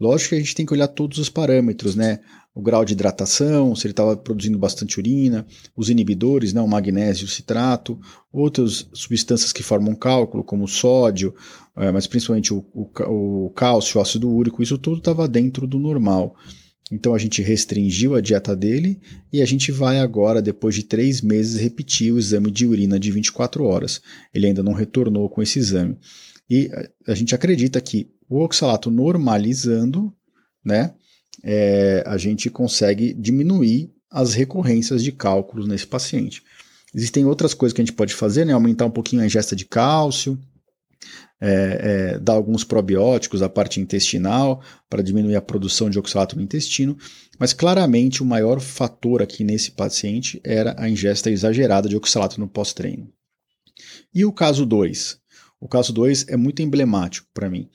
Lógico 0.00 0.30
que 0.30 0.34
a 0.34 0.38
gente 0.38 0.54
tem 0.54 0.66
que 0.66 0.72
olhar 0.72 0.88
todos 0.88 1.18
os 1.18 1.28
parâmetros, 1.28 1.94
né? 1.94 2.20
O 2.56 2.62
grau 2.62 2.86
de 2.86 2.94
hidratação, 2.94 3.76
se 3.76 3.86
ele 3.86 3.92
estava 3.92 4.16
produzindo 4.16 4.58
bastante 4.58 4.98
urina, 4.98 5.46
os 5.76 5.90
inibidores, 5.90 6.54
né? 6.54 6.60
o 6.62 6.66
magnésio, 6.66 7.26
o 7.26 7.28
citrato, 7.28 8.00
outras 8.32 8.88
substâncias 8.94 9.52
que 9.52 9.62
formam 9.62 9.94
cálculo, 9.94 10.42
como 10.42 10.64
o 10.64 10.68
sódio, 10.68 11.34
é, 11.76 11.92
mas 11.92 12.06
principalmente 12.06 12.54
o, 12.54 12.64
o, 12.72 13.46
o 13.46 13.50
cálcio, 13.50 13.98
o 13.98 14.02
ácido 14.02 14.30
úrico, 14.30 14.62
isso 14.62 14.78
tudo 14.78 14.96
estava 14.96 15.28
dentro 15.28 15.66
do 15.66 15.78
normal. 15.78 16.34
Então 16.90 17.14
a 17.14 17.18
gente 17.18 17.42
restringiu 17.42 18.14
a 18.14 18.22
dieta 18.22 18.56
dele 18.56 18.98
e 19.30 19.42
a 19.42 19.44
gente 19.44 19.70
vai 19.70 19.98
agora, 19.98 20.40
depois 20.40 20.74
de 20.74 20.84
três 20.84 21.20
meses, 21.20 21.60
repetir 21.60 22.10
o 22.10 22.18
exame 22.18 22.50
de 22.50 22.66
urina 22.66 22.98
de 22.98 23.10
24 23.10 23.64
horas. 23.64 24.00
Ele 24.32 24.46
ainda 24.46 24.62
não 24.62 24.72
retornou 24.72 25.28
com 25.28 25.42
esse 25.42 25.58
exame. 25.58 25.98
E 26.48 26.70
a 27.06 27.14
gente 27.14 27.34
acredita 27.34 27.80
que 27.82 28.08
o 28.28 28.40
oxalato 28.42 28.90
normalizando, 28.90 30.10
né, 30.64 30.94
é, 31.42 32.02
a 32.06 32.16
gente 32.16 32.50
consegue 32.50 33.12
diminuir 33.14 33.90
as 34.10 34.34
recorrências 34.34 35.02
de 35.02 35.12
cálculos 35.12 35.66
nesse 35.66 35.86
paciente. 35.86 36.42
Existem 36.94 37.24
outras 37.24 37.52
coisas 37.52 37.74
que 37.74 37.80
a 37.80 37.84
gente 37.84 37.94
pode 37.94 38.14
fazer, 38.14 38.44
né, 38.44 38.52
aumentar 38.52 38.86
um 38.86 38.90
pouquinho 38.90 39.22
a 39.22 39.26
ingesta 39.26 39.54
de 39.54 39.64
cálcio, 39.64 40.38
é, 41.38 42.14
é, 42.14 42.18
dar 42.18 42.32
alguns 42.32 42.64
probióticos 42.64 43.42
à 43.42 43.48
parte 43.48 43.78
intestinal 43.78 44.62
para 44.88 45.02
diminuir 45.02 45.36
a 45.36 45.42
produção 45.42 45.90
de 45.90 45.98
oxalato 45.98 46.34
no 46.34 46.42
intestino, 46.42 46.96
mas 47.38 47.52
claramente 47.52 48.22
o 48.22 48.26
maior 48.26 48.60
fator 48.60 49.20
aqui 49.20 49.44
nesse 49.44 49.72
paciente 49.72 50.40
era 50.42 50.74
a 50.78 50.88
ingesta 50.88 51.30
exagerada 51.30 51.88
de 51.88 51.96
oxalato 51.96 52.40
no 52.40 52.48
pós-treino. 52.48 53.12
E 54.14 54.24
o 54.24 54.32
caso 54.32 54.64
2? 54.64 55.18
O 55.60 55.68
caso 55.68 55.92
2 55.92 56.28
é 56.28 56.36
muito 56.36 56.62
emblemático 56.62 57.28
para 57.34 57.50
mim, 57.50 57.68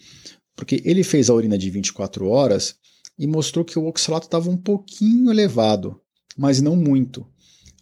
porque 0.55 0.81
ele 0.83 1.03
fez 1.03 1.29
a 1.29 1.33
urina 1.35 1.57
de 1.57 1.69
24 1.69 2.27
horas 2.27 2.75
e 3.17 3.27
mostrou 3.27 3.63
que 3.63 3.77
o 3.77 3.85
oxalato 3.85 4.27
estava 4.27 4.49
um 4.49 4.57
pouquinho 4.57 5.29
elevado, 5.29 5.99
mas 6.37 6.61
não 6.61 6.75
muito. 6.75 7.25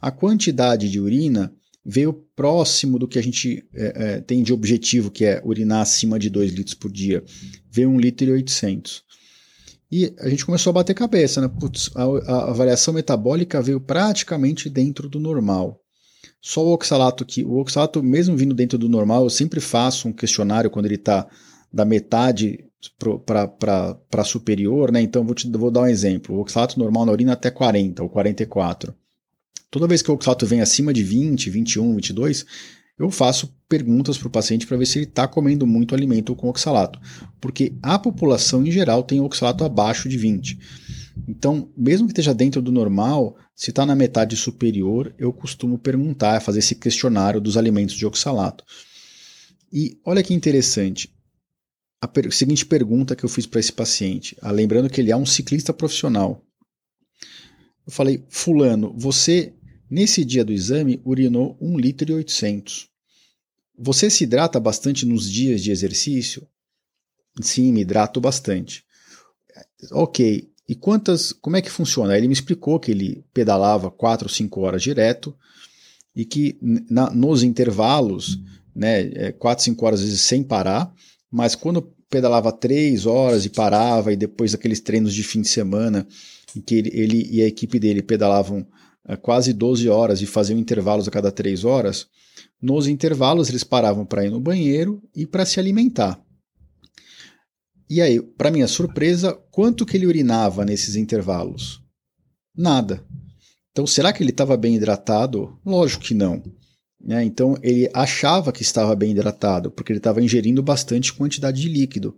A 0.01 0.11
quantidade 0.11 0.89
de 0.89 0.99
urina 0.99 1.53
veio 1.85 2.13
próximo 2.35 2.99
do 2.99 3.07
que 3.07 3.17
a 3.17 3.21
gente 3.21 3.65
é, 3.73 3.93
é, 3.95 4.21
tem 4.21 4.43
de 4.43 4.53
objetivo, 4.53 5.11
que 5.11 5.25
é 5.25 5.41
urinar 5.43 5.81
acima 5.81 6.19
de 6.19 6.29
2 6.29 6.53
litros 6.53 6.75
por 6.75 6.91
dia. 6.91 7.23
Veio 7.71 7.89
1 7.89 7.99
litro 7.99 8.27
e 8.27 8.31
800. 8.31 9.03
E 9.91 10.13
a 10.19 10.29
gente 10.29 10.45
começou 10.45 10.69
a 10.69 10.73
bater 10.73 10.93
cabeça, 10.93 11.41
né? 11.41 11.47
Putz, 11.47 11.89
a, 11.95 12.03
a 12.03 12.49
avaliação 12.51 12.93
metabólica 12.93 13.61
veio 13.61 13.81
praticamente 13.81 14.69
dentro 14.69 15.09
do 15.09 15.19
normal. 15.19 15.81
Só 16.41 16.63
o 16.63 16.71
oxalato 16.71 17.25
que 17.25 17.43
o 17.43 17.57
oxalato 17.57 18.03
mesmo 18.03 18.37
vindo 18.37 18.53
dentro 18.53 18.77
do 18.77 18.87
normal, 18.87 19.23
eu 19.23 19.29
sempre 19.29 19.59
faço 19.59 20.07
um 20.07 20.13
questionário 20.13 20.69
quando 20.69 20.85
ele 20.85 20.95
está 20.95 21.27
da 21.73 21.83
metade 21.83 22.68
para 22.97 24.23
superior, 24.23 24.91
né? 24.91 25.01
Então 25.01 25.23
vou 25.23 25.35
te 25.35 25.49
vou 25.49 25.71
dar 25.71 25.81
um 25.81 25.87
exemplo. 25.87 26.35
O 26.35 26.39
oxalato 26.39 26.79
normal 26.79 27.05
na 27.05 27.11
urina 27.11 27.33
até 27.33 27.51
40 27.51 28.03
ou 28.03 28.09
44. 28.09 28.93
Toda 29.71 29.87
vez 29.87 30.01
que 30.01 30.09
o 30.09 30.13
oxalato 30.13 30.45
vem 30.45 30.61
acima 30.61 30.93
de 30.93 31.03
20, 31.03 31.49
21, 31.49 31.95
22, 31.95 32.45
eu 32.97 33.09
faço 33.09 33.55
perguntas 33.67 34.17
para 34.17 34.27
o 34.27 34.31
paciente 34.31 34.67
para 34.67 34.75
ver 34.75 34.85
se 34.85 34.97
ele 34.97 35.05
está 35.05 35.27
comendo 35.27 35.65
muito 35.65 35.95
alimento 35.95 36.35
com 36.35 36.49
oxalato, 36.49 36.99
porque 37.39 37.73
a 37.81 37.97
população 37.97 38.65
em 38.65 38.71
geral 38.71 39.03
tem 39.03 39.21
oxalato 39.21 39.63
abaixo 39.63 40.09
de 40.09 40.17
20. 40.17 40.59
Então, 41.27 41.69
mesmo 41.77 42.07
que 42.07 42.11
esteja 42.11 42.33
dentro 42.33 42.61
do 42.61 42.71
normal, 42.71 43.37
se 43.55 43.69
está 43.69 43.85
na 43.85 43.95
metade 43.95 44.35
superior, 44.35 45.13
eu 45.17 45.31
costumo 45.31 45.77
perguntar, 45.77 46.41
fazer 46.41 46.59
esse 46.59 46.75
questionário 46.75 47.39
dos 47.39 47.55
alimentos 47.55 47.95
de 47.95 48.05
oxalato. 48.05 48.63
E 49.71 49.97
olha 50.03 50.23
que 50.23 50.33
interessante, 50.33 51.13
a 52.01 52.07
per 52.07 52.31
seguinte 52.31 52.65
pergunta 52.65 53.15
que 53.15 53.23
eu 53.23 53.29
fiz 53.29 53.45
para 53.45 53.59
esse 53.59 53.73
paciente, 53.73 54.37
ah, 54.41 54.51
lembrando 54.51 54.89
que 54.89 55.01
ele 55.01 55.11
é 55.11 55.17
um 55.17 55.25
ciclista 55.25 55.73
profissional. 55.73 56.45
Eu 57.85 57.91
falei, 57.91 58.23
fulano, 58.29 58.93
você 58.97 59.53
nesse 59.89 60.23
dia 60.23 60.45
do 60.45 60.53
exame 60.53 61.01
urinou 61.03 61.57
1 61.59 61.77
litro 61.77 62.11
e 62.11 62.13
800. 62.13 62.87
Você 63.77 64.09
se 64.09 64.23
hidrata 64.23 64.59
bastante 64.59 65.05
nos 65.05 65.29
dias 65.29 65.61
de 65.61 65.71
exercício? 65.71 66.47
Sim, 67.41 67.71
me 67.73 67.81
hidrato 67.81 68.21
bastante. 68.21 68.83
Ok, 69.91 70.51
e 70.67 70.75
quantas, 70.75 71.33
como 71.33 71.57
é 71.57 71.61
que 71.61 71.71
funciona? 71.71 72.15
Ele 72.15 72.27
me 72.27 72.33
explicou 72.33 72.79
que 72.79 72.91
ele 72.91 73.25
pedalava 73.33 73.89
4 73.89 74.27
ou 74.27 74.29
5 74.29 74.61
horas 74.61 74.83
direto 74.83 75.35
e 76.15 76.25
que 76.25 76.59
na, 76.61 77.09
nos 77.09 77.41
intervalos, 77.41 78.37
né, 78.75 79.31
4, 79.33 79.63
é, 79.63 79.65
5 79.65 79.85
horas 79.85 79.99
às 80.01 80.05
vezes 80.05 80.21
sem 80.21 80.43
parar, 80.43 80.93
mas 81.31 81.55
quando 81.55 81.93
pedalava 82.09 82.51
3 82.51 83.05
horas 83.05 83.45
e 83.45 83.49
parava, 83.49 84.11
e 84.11 84.15
depois 84.15 84.51
daqueles 84.51 84.79
treinos 84.79 85.13
de 85.13 85.23
fim 85.23 85.41
de 85.41 85.47
semana, 85.47 86.07
em 86.55 86.61
que 86.61 86.75
ele, 86.75 86.89
ele 86.93 87.27
e 87.31 87.41
a 87.41 87.47
equipe 87.47 87.79
dele 87.79 88.01
pedalavam 88.01 88.65
uh, 89.07 89.17
quase 89.21 89.53
12 89.53 89.87
horas 89.89 90.21
e 90.21 90.25
faziam 90.25 90.57
intervalos 90.57 91.07
a 91.07 91.11
cada 91.11 91.31
3 91.31 91.63
horas, 91.63 92.07
nos 92.61 92.87
intervalos 92.87 93.49
eles 93.49 93.63
paravam 93.63 94.05
para 94.05 94.25
ir 94.25 94.31
no 94.31 94.39
banheiro 94.39 95.01
e 95.15 95.25
para 95.25 95.45
se 95.45 95.59
alimentar. 95.59 96.19
E 97.89 98.01
aí, 98.01 98.21
para 98.21 98.51
minha 98.51 98.67
surpresa, 98.67 99.33
quanto 99.49 99.85
que 99.85 99.97
ele 99.97 100.05
urinava 100.05 100.63
nesses 100.63 100.95
intervalos? 100.95 101.81
Nada. 102.55 103.03
Então, 103.71 103.87
será 103.87 104.13
que 104.13 104.21
ele 104.21 104.29
estava 104.29 104.55
bem 104.57 104.75
hidratado? 104.75 105.57
Lógico 105.65 106.03
que 106.03 106.13
não. 106.13 106.43
Né? 107.03 107.23
Então, 107.23 107.57
ele 107.61 107.89
achava 107.93 108.51
que 108.51 108.61
estava 108.61 108.95
bem 108.95 109.11
hidratado, 109.11 109.71
porque 109.71 109.91
ele 109.91 109.99
estava 109.99 110.21
ingerindo 110.21 110.61
bastante 110.61 111.13
quantidade 111.13 111.61
de 111.61 111.69
líquido. 111.69 112.15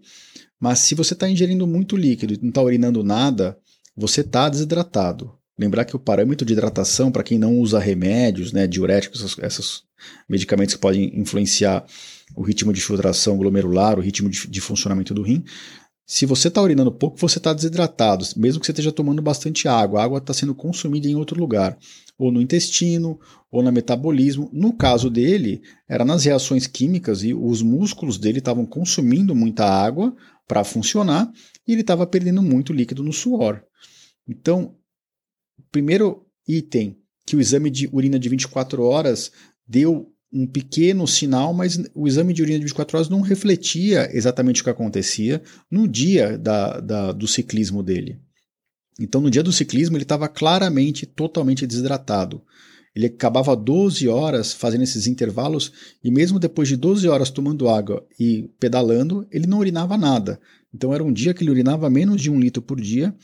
Mas 0.59 0.79
se 0.79 0.95
você 0.95 1.13
está 1.13 1.29
ingerindo 1.29 1.65
muito 1.65 1.95
líquido 1.95 2.33
e 2.33 2.39
não 2.41 2.49
está 2.49 2.61
urinando 2.61 3.03
nada, 3.03 3.57
você 3.95 4.21
está 4.21 4.49
desidratado. 4.49 5.33
Lembrar 5.57 5.85
que 5.85 5.95
o 5.95 5.99
parâmetro 5.99 6.45
de 6.45 6.53
hidratação, 6.53 7.11
para 7.11 7.23
quem 7.23 7.37
não 7.37 7.59
usa 7.59 7.79
remédios, 7.79 8.51
né, 8.51 8.65
diuréticos, 8.65 9.21
esses, 9.21 9.37
esses 9.39 9.83
medicamentos 10.27 10.73
que 10.73 10.81
podem 10.81 11.19
influenciar 11.19 11.85
o 12.35 12.41
ritmo 12.41 12.73
de 12.73 12.81
filtração 12.81 13.37
glomerular, 13.37 13.97
o 13.99 14.01
ritmo 14.01 14.29
de, 14.29 14.47
de 14.47 14.61
funcionamento 14.61 15.13
do 15.13 15.21
rim. 15.21 15.43
Se 16.05 16.25
você 16.25 16.49
está 16.49 16.61
urinando 16.61 16.91
pouco, 16.91 17.17
você 17.17 17.37
está 17.37 17.53
desidratado, 17.53 18.25
mesmo 18.35 18.59
que 18.59 18.65
você 18.65 18.71
esteja 18.71 18.91
tomando 18.91 19.21
bastante 19.21 19.67
água. 19.67 20.01
A 20.01 20.03
água 20.03 20.17
está 20.17 20.33
sendo 20.33 20.53
consumida 20.53 21.07
em 21.07 21.15
outro 21.15 21.39
lugar, 21.39 21.77
ou 22.17 22.31
no 22.31 22.41
intestino, 22.41 23.19
ou 23.49 23.63
no 23.63 23.71
metabolismo. 23.71 24.49
No 24.51 24.73
caso 24.73 25.09
dele, 25.09 25.61
era 25.87 26.03
nas 26.03 26.25
reações 26.25 26.67
químicas 26.67 27.23
e 27.23 27.33
os 27.33 27.61
músculos 27.61 28.17
dele 28.17 28.39
estavam 28.39 28.65
consumindo 28.65 29.33
muita 29.33 29.65
água 29.65 30.15
para 30.47 30.63
funcionar 30.63 31.31
e 31.65 31.71
ele 31.71 31.81
estava 31.81 32.05
perdendo 32.05 32.41
muito 32.41 32.73
líquido 32.73 33.03
no 33.03 33.13
suor. 33.13 33.63
Então, 34.27 34.75
primeiro 35.71 36.25
item 36.47 36.97
que 37.25 37.35
o 37.35 37.41
exame 37.41 37.69
de 37.69 37.89
urina 37.93 38.19
de 38.19 38.27
24 38.27 38.83
horas 38.83 39.31
deu 39.65 40.10
um 40.31 40.47
pequeno 40.47 41.05
sinal, 41.05 41.53
mas 41.53 41.79
o 41.93 42.07
exame 42.07 42.33
de 42.33 42.41
urina 42.41 42.59
de 42.59 42.65
24 42.65 42.97
horas 42.97 43.09
não 43.09 43.21
refletia 43.21 44.09
exatamente 44.15 44.61
o 44.61 44.63
que 44.63 44.69
acontecia 44.69 45.41
no 45.69 45.87
dia 45.87 46.37
da, 46.37 46.79
da, 46.79 47.11
do 47.11 47.27
ciclismo 47.27 47.83
dele. 47.83 48.19
Então, 48.99 49.19
no 49.19 49.29
dia 49.29 49.43
do 49.43 49.51
ciclismo, 49.51 49.97
ele 49.97 50.03
estava 50.03 50.29
claramente, 50.29 51.05
totalmente 51.05 51.67
desidratado. 51.67 52.41
Ele 52.95 53.07
acabava 53.07 53.55
12 53.55 54.07
horas 54.07 54.53
fazendo 54.53 54.83
esses 54.83 55.07
intervalos 55.07 55.71
e, 56.03 56.11
mesmo 56.11 56.39
depois 56.39 56.67
de 56.67 56.75
12 56.75 57.07
horas 57.07 57.29
tomando 57.29 57.69
água 57.69 58.05
e 58.19 58.49
pedalando, 58.59 59.25
ele 59.31 59.47
não 59.47 59.59
urinava 59.59 59.97
nada. 59.97 60.39
Então, 60.73 60.93
era 60.93 61.03
um 61.03 61.11
dia 61.11 61.33
que 61.33 61.43
ele 61.43 61.51
urinava 61.51 61.89
menos 61.89 62.21
de 62.21 62.29
um 62.29 62.39
litro 62.39 62.61
por 62.61 62.79
dia. 62.79 63.15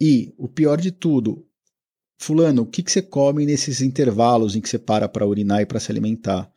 E, 0.00 0.32
o 0.38 0.48
pior 0.48 0.80
de 0.80 0.90
tudo, 0.90 1.44
Fulano, 2.22 2.62
o 2.62 2.66
que, 2.66 2.82
que 2.82 2.92
você 2.92 3.00
come 3.00 3.46
nesses 3.46 3.80
intervalos 3.80 4.54
em 4.54 4.60
que 4.60 4.68
você 4.68 4.78
para 4.78 5.08
para 5.08 5.26
urinar 5.26 5.62
e 5.62 5.66
para 5.66 5.80
se 5.80 5.90
alimentar? 5.90 6.52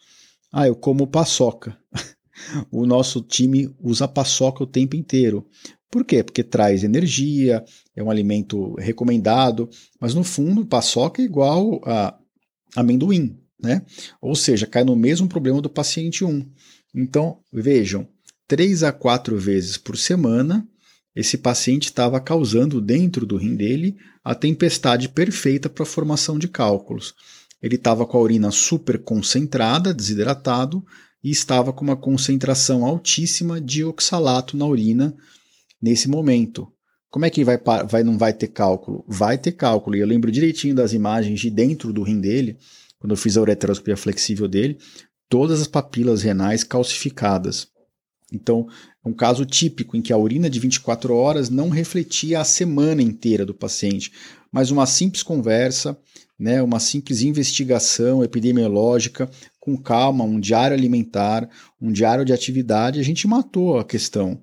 Ah, 0.52 0.68
eu 0.68 0.76
como 0.76 1.08
paçoca. 1.08 1.78
o 2.70 2.86
nosso 2.86 3.22
time 3.22 3.74
usa 3.82 4.06
paçoca 4.06 4.62
o 4.62 4.68
tempo 4.68 4.98
inteiro. 4.98 5.48
Por 5.90 6.04
quê? 6.04 6.22
Porque 6.22 6.44
traz 6.44 6.84
energia, 6.84 7.64
é 7.96 8.04
um 8.04 8.12
alimento 8.12 8.76
recomendado, 8.76 9.70
mas 10.02 10.14
no 10.14 10.22
fundo, 10.22 10.66
paçoca 10.66 11.22
é 11.22 11.26
igual 11.26 11.80
a 11.86 12.20
amendoim, 12.76 13.40
né? 13.58 13.86
Ou 14.22 14.36
seja, 14.36 14.68
cai 14.68 14.84
no 14.84 14.98
mesmo 14.98 15.30
problema 15.30 15.62
do 15.62 15.70
paciente 15.70 16.26
1. 16.26 16.46
Então, 16.94 17.40
vejam, 17.54 18.06
3 18.50 18.84
a 18.84 18.92
4 18.92 19.38
vezes 19.38 19.78
por 19.78 19.98
semana 19.98 20.68
esse 21.16 21.38
paciente 21.38 21.86
estava 21.86 22.20
causando 22.20 22.82
dentro 22.82 23.26
do 23.26 23.38
rim 23.38 23.56
dele 23.56 23.96
a 24.24 24.34
tempestade 24.34 25.10
perfeita 25.10 25.70
para 25.70 25.84
a 25.84 25.88
formação 25.88 26.40
de 26.40 26.48
cálculos. 26.48 27.14
Ele 27.62 27.76
estava 27.76 28.06
com 28.06 28.18
a 28.18 28.22
urina 28.22 28.52
super 28.52 28.98
concentrada, 28.98 29.94
desidratado, 29.94 30.84
e 31.24 31.32
estava 31.32 31.72
com 31.72 31.84
uma 31.84 31.96
concentração 31.96 32.86
altíssima 32.86 33.62
de 33.62 33.84
oxalato 33.84 34.58
na 34.58 34.66
urina 34.66 35.16
nesse 35.82 36.10
momento. 36.10 36.68
Como 37.10 37.26
é 37.26 37.30
que 37.30 37.46
vai, 37.46 37.58
vai, 37.88 38.04
não 38.04 38.18
vai 38.18 38.34
ter 38.34 38.48
cálculo? 38.48 39.06
Vai 39.08 39.38
ter 39.38 39.54
cálculo. 39.54 39.96
E 39.96 40.00
eu 40.00 40.08
lembro 40.08 40.32
direitinho 40.32 40.76
das 40.76 40.94
imagens 40.94 41.40
de 41.40 41.50
dentro 41.50 41.94
do 41.94 42.04
rim 42.04 42.20
dele, 42.20 42.58
quando 43.00 43.12
eu 43.12 43.18
fiz 43.18 43.38
a 43.38 43.42
ureteroscopia 43.42 43.96
flexível 43.96 44.48
dele, 44.48 44.78
todas 45.30 45.62
as 45.62 45.68
papilas 45.68 46.24
renais 46.24 46.64
calcificadas. 46.64 47.68
Então, 48.34 48.68
é 49.06 49.08
um 49.08 49.14
caso 49.14 49.46
típico 49.46 49.96
em 49.96 50.02
que 50.02 50.12
a 50.12 50.18
urina 50.18 50.50
de 50.50 50.60
24 50.60 51.16
horas 51.16 51.50
não 51.50 51.70
refletia 51.70 52.40
a 52.40 52.44
semana 52.44 53.02
inteira 53.02 53.46
do 53.46 53.54
paciente, 53.54 54.12
mas 54.52 54.72
uma 54.72 54.88
simples 54.88 55.22
conversa, 55.22 55.96
né, 56.38 56.62
uma 56.62 56.80
simples 56.80 57.22
investigação 57.22 58.24
epidemiológica, 58.24 59.30
com 59.60 59.78
calma, 59.78 60.24
um 60.24 60.40
diário 60.40 60.76
alimentar, 60.76 61.48
um 61.80 61.92
diário 61.92 62.26
de 62.26 62.34
atividade, 62.34 63.00
a 63.00 63.04
gente 63.04 63.28
matou 63.28 63.78
a 63.78 63.86
questão. 63.86 64.42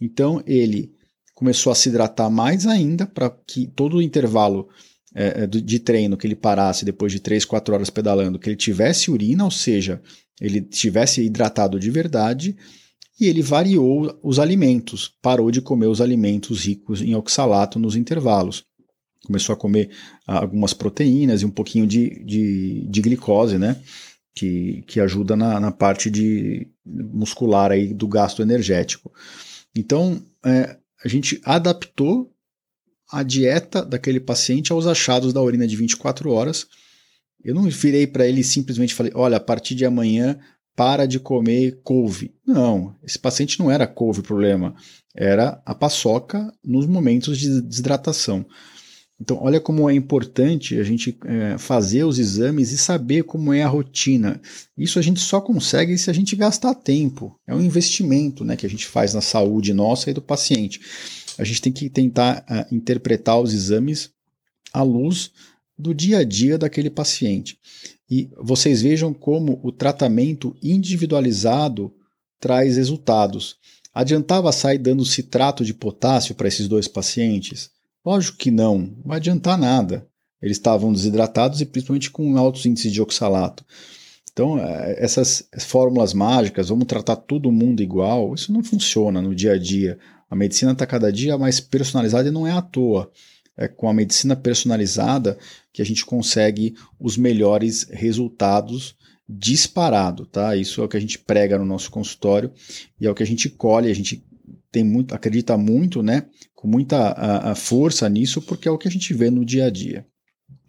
Então, 0.00 0.42
ele 0.46 0.92
começou 1.34 1.70
a 1.70 1.74
se 1.74 1.90
hidratar 1.90 2.30
mais 2.30 2.66
ainda 2.66 3.06
para 3.06 3.30
que 3.46 3.66
todo 3.66 3.98
o 3.98 4.02
intervalo 4.02 4.68
é, 5.14 5.46
de 5.46 5.78
treino 5.78 6.16
que 6.16 6.26
ele 6.26 6.34
parasse 6.34 6.84
depois 6.84 7.12
de 7.12 7.20
3, 7.20 7.44
4 7.44 7.74
horas 7.74 7.90
pedalando, 7.90 8.38
que 8.38 8.48
ele 8.48 8.56
tivesse 8.56 9.10
urina, 9.10 9.44
ou 9.44 9.50
seja, 9.50 10.00
ele 10.40 10.60
tivesse 10.60 11.22
hidratado 11.22 11.78
de 11.78 11.90
verdade 11.90 12.56
e 13.18 13.26
ele 13.26 13.42
variou 13.42 14.18
os 14.22 14.38
alimentos, 14.38 15.12
parou 15.22 15.50
de 15.50 15.62
comer 15.62 15.86
os 15.86 16.00
alimentos 16.00 16.64
ricos 16.64 17.00
em 17.00 17.14
oxalato 17.14 17.78
nos 17.78 17.96
intervalos. 17.96 18.64
Começou 19.24 19.54
a 19.54 19.56
comer 19.56 19.90
ah, 20.26 20.40
algumas 20.40 20.72
proteínas 20.72 21.42
e 21.42 21.46
um 21.46 21.50
pouquinho 21.50 21.86
de, 21.86 22.22
de, 22.24 22.86
de 22.88 23.00
glicose, 23.00 23.58
né? 23.58 23.80
Que, 24.34 24.84
que 24.86 25.00
ajuda 25.00 25.34
na, 25.34 25.58
na 25.58 25.72
parte 25.72 26.10
de 26.10 26.68
muscular 26.84 27.72
aí 27.72 27.92
do 27.92 28.06
gasto 28.06 28.42
energético. 28.42 29.10
Então, 29.74 30.22
é, 30.44 30.76
a 31.02 31.08
gente 31.08 31.40
adaptou 31.42 32.30
a 33.10 33.22
dieta 33.22 33.84
daquele 33.84 34.20
paciente 34.20 34.72
aos 34.72 34.86
achados 34.86 35.32
da 35.32 35.40
urina 35.40 35.66
de 35.66 35.74
24 35.74 36.30
horas. 36.30 36.66
Eu 37.42 37.54
não 37.54 37.62
virei 37.64 38.06
para 38.06 38.26
ele 38.26 38.42
e 38.42 38.44
simplesmente 38.44 38.94
falei: 38.94 39.12
olha, 39.14 39.38
a 39.38 39.40
partir 39.40 39.74
de 39.74 39.84
amanhã 39.84 40.38
para 40.76 41.06
de 41.06 41.18
comer 41.18 41.80
couve. 41.82 42.34
Não, 42.46 42.94
esse 43.02 43.18
paciente 43.18 43.58
não 43.58 43.70
era 43.70 43.86
couve 43.86 44.20
o 44.20 44.22
problema, 44.22 44.74
era 45.14 45.60
a 45.64 45.74
paçoca 45.74 46.52
nos 46.62 46.86
momentos 46.86 47.38
de 47.38 47.62
desidratação. 47.62 48.44
Então, 49.18 49.38
olha 49.40 49.58
como 49.58 49.88
é 49.88 49.94
importante 49.94 50.78
a 50.78 50.82
gente 50.82 51.18
é, 51.24 51.56
fazer 51.56 52.04
os 52.04 52.18
exames 52.18 52.70
e 52.70 52.76
saber 52.76 53.22
como 53.22 53.50
é 53.50 53.62
a 53.62 53.68
rotina. 53.68 54.38
Isso 54.76 54.98
a 54.98 55.02
gente 55.02 55.20
só 55.20 55.40
consegue 55.40 55.96
se 55.96 56.10
a 56.10 56.12
gente 56.12 56.36
gastar 56.36 56.74
tempo. 56.74 57.34
É 57.46 57.54
um 57.54 57.62
investimento 57.62 58.44
né, 58.44 58.56
que 58.56 58.66
a 58.66 58.68
gente 58.68 58.86
faz 58.86 59.14
na 59.14 59.22
saúde 59.22 59.72
nossa 59.72 60.10
e 60.10 60.14
do 60.14 60.20
paciente. 60.20 60.80
A 61.38 61.44
gente 61.44 61.62
tem 61.62 61.72
que 61.72 61.88
tentar 61.88 62.44
uh, 62.50 62.74
interpretar 62.74 63.40
os 63.40 63.54
exames 63.54 64.10
à 64.70 64.82
luz 64.82 65.32
do 65.78 65.94
dia 65.94 66.18
a 66.18 66.24
dia 66.24 66.58
daquele 66.58 66.90
paciente. 66.90 67.58
E 68.08 68.30
vocês 68.40 68.82
vejam 68.82 69.12
como 69.12 69.60
o 69.62 69.72
tratamento 69.72 70.56
individualizado 70.62 71.92
traz 72.38 72.76
resultados. 72.76 73.56
Adiantava 73.92 74.52
sair 74.52 74.78
dando 74.78 75.04
citrato 75.04 75.64
de 75.64 75.74
potássio 75.74 76.34
para 76.34 76.48
esses 76.48 76.68
dois 76.68 76.86
pacientes? 76.86 77.70
Lógico 78.04 78.38
que 78.38 78.50
não, 78.50 78.78
não 78.78 79.02
vai 79.04 79.16
adiantar 79.16 79.58
nada. 79.58 80.06
Eles 80.40 80.58
estavam 80.58 80.92
desidratados 80.92 81.60
e 81.60 81.66
principalmente 81.66 82.10
com 82.10 82.36
altos 82.36 82.66
índices 82.66 82.92
de 82.92 83.02
oxalato. 83.02 83.64
Então, 84.30 84.58
é, 84.58 85.02
essas 85.02 85.48
fórmulas 85.60 86.12
mágicas, 86.12 86.68
vamos 86.68 86.86
tratar 86.86 87.16
todo 87.16 87.50
mundo 87.50 87.82
igual, 87.82 88.34
isso 88.34 88.52
não 88.52 88.62
funciona 88.62 89.22
no 89.22 89.34
dia 89.34 89.52
a 89.52 89.58
dia. 89.58 89.98
A 90.30 90.36
medicina 90.36 90.72
está 90.72 90.86
cada 90.86 91.10
dia 91.10 91.38
mais 91.38 91.58
personalizada 91.58 92.28
e 92.28 92.32
não 92.32 92.46
é 92.46 92.52
à 92.52 92.60
toa 92.60 93.10
é 93.56 93.66
com 93.66 93.88
a 93.88 93.94
medicina 93.94 94.36
personalizada 94.36 95.38
que 95.72 95.80
a 95.80 95.84
gente 95.84 96.04
consegue 96.04 96.74
os 96.98 97.16
melhores 97.16 97.86
resultados 97.90 98.94
disparado, 99.28 100.26
tá? 100.26 100.54
Isso 100.54 100.80
é 100.80 100.84
o 100.84 100.88
que 100.88 100.96
a 100.96 101.00
gente 101.00 101.18
prega 101.18 101.58
no 101.58 101.64
nosso 101.64 101.90
consultório 101.90 102.52
e 103.00 103.06
é 103.06 103.10
o 103.10 103.14
que 103.14 103.22
a 103.22 103.26
gente 103.26 103.48
colhe, 103.48 103.90
a 103.90 103.94
gente 103.94 104.24
tem 104.70 104.84
muito, 104.84 105.14
acredita 105.14 105.56
muito, 105.56 106.02
né, 106.02 106.26
com 106.54 106.68
muita 106.68 106.96
a, 106.96 107.52
a 107.52 107.54
força 107.54 108.08
nisso, 108.08 108.42
porque 108.42 108.68
é 108.68 108.70
o 108.70 108.78
que 108.78 108.86
a 108.86 108.90
gente 108.90 109.12
vê 109.14 109.30
no 109.30 109.44
dia 109.44 109.66
a 109.66 109.70
dia. 109.70 110.06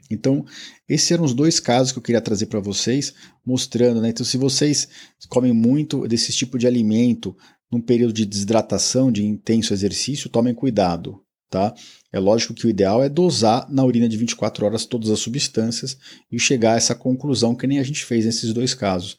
Então, 0.09 0.45
esses 0.87 1.11
eram 1.11 1.25
os 1.25 1.33
dois 1.33 1.59
casos 1.59 1.91
que 1.91 1.99
eu 1.99 2.03
queria 2.03 2.21
trazer 2.21 2.45
para 2.45 2.61
vocês, 2.61 3.13
mostrando, 3.45 4.01
né? 4.01 4.09
Então, 4.09 4.25
se 4.25 4.37
vocês 4.37 4.87
comem 5.27 5.51
muito 5.51 6.07
desse 6.07 6.31
tipo 6.31 6.57
de 6.57 6.65
alimento 6.65 7.35
num 7.69 7.81
período 7.81 8.13
de 8.13 8.25
desidratação, 8.25 9.11
de 9.11 9.25
intenso 9.25 9.73
exercício, 9.73 10.29
tomem 10.29 10.53
cuidado, 10.53 11.21
tá? 11.49 11.73
É 12.11 12.19
lógico 12.19 12.53
que 12.53 12.65
o 12.65 12.69
ideal 12.69 13.03
é 13.03 13.09
dosar 13.09 13.67
na 13.71 13.83
urina 13.83 14.07
de 14.07 14.17
24 14.17 14.65
horas 14.65 14.85
todas 14.85 15.09
as 15.09 15.19
substâncias 15.19 15.97
e 16.31 16.39
chegar 16.39 16.73
a 16.73 16.77
essa 16.77 16.95
conclusão 16.95 17.55
que 17.55 17.67
nem 17.67 17.79
a 17.79 17.83
gente 17.83 18.05
fez 18.05 18.25
nesses 18.25 18.53
dois 18.53 18.73
casos. 18.73 19.17